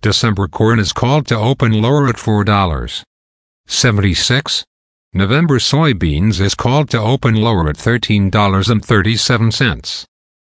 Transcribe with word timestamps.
December 0.00 0.48
corn 0.48 0.78
is 0.78 0.94
called 0.94 1.26
to 1.26 1.36
open 1.36 1.82
lower 1.82 2.08
at 2.08 2.16
$4.76. 2.16 4.64
November 5.12 5.58
soybeans 5.58 6.40
is 6.40 6.54
called 6.54 6.88
to 6.90 6.98
open 6.98 7.34
lower 7.34 7.68
at 7.68 7.76
$13.37. 7.76 10.04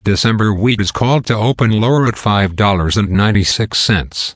December 0.04 0.54
wheat 0.54 0.82
is 0.82 0.92
called 0.92 1.26
to 1.26 1.34
open 1.34 1.80
lower 1.80 2.08
at 2.08 2.16
$5.96. 2.16 4.34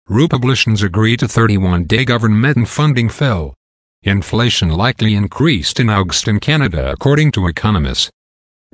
Republicans 0.09 0.85
agree 0.85 1.17
to 1.17 1.27
31-day 1.27 2.05
government 2.05 2.69
funding 2.69 3.09
fill. 3.09 3.55
Inflation 4.05 4.69
likely 4.69 5.17
increased 5.17 5.81
in 5.81 5.91
August 5.91 6.29
in 6.29 6.39
Canada 6.39 6.93
according 6.93 7.33
to 7.33 7.49
economists. 7.49 8.09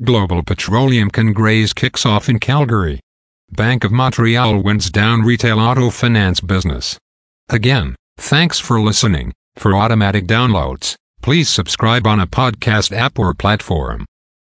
Global 0.05 0.43
Petroleum 0.43 1.09
Congress 1.11 1.73
kicks 1.73 2.05
off 2.05 2.29
in 2.29 2.39
Calgary. 2.39 3.01
Bank 3.51 3.83
of 3.83 3.93
Montreal 3.93 4.63
winds 4.63 4.91
down 4.91 5.23
retail 5.23 5.59
auto 5.59 5.89
finance 5.89 6.43
business. 6.43 6.99
Again, 7.49 7.97
thanks 8.19 8.61
for 8.61 8.79
listening. 8.79 9.33
For 9.57 9.75
automatic 9.75 10.27
downloads, 10.27 10.97
please 11.23 11.49
subscribe 11.49 12.07
on 12.07 12.21
a 12.21 12.27
podcast 12.27 12.95
app 12.95 13.19
or 13.19 13.33
platform 13.33 14.05